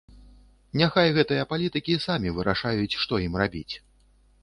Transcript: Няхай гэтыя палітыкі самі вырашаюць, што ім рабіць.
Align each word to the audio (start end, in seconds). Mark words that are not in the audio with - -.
Няхай 0.81 1.09
гэтыя 1.17 1.43
палітыкі 1.53 1.99
самі 2.09 2.35
вырашаюць, 2.41 2.99
што 3.07 3.25
ім 3.29 3.41
рабіць. 3.45 3.71